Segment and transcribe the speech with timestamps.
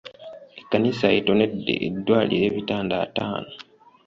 [0.59, 3.51] Ekkanisa ettonedde eddwaliro ebitanda ataano.